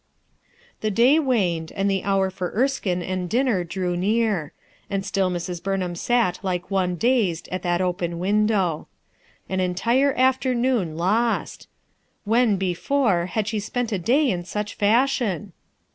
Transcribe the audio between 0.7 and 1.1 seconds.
The